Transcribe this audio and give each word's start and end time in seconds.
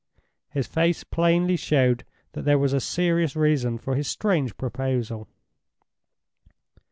His 0.49 0.65
face 0.65 1.03
plainly 1.03 1.55
showed 1.55 2.05
that 2.31 2.41
there 2.43 2.57
was 2.57 2.73
a 2.73 2.79
serious 2.79 3.35
reason 3.35 3.77
for 3.77 3.93
his 3.93 4.07
strange 4.07 4.57
proposal. 4.57 5.27